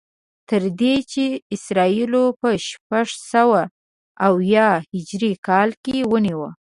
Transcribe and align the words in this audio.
تر 0.49 0.63
دې 0.79 0.95
چې 1.11 1.25
اسرائیلو 1.55 2.23
په 2.41 2.49
شپږسوه 2.67 3.61
او 4.25 4.33
اویا 4.39 4.69
هجري 4.93 5.33
کال 5.47 5.69
کې 5.83 5.97
ونیو. 6.11 6.45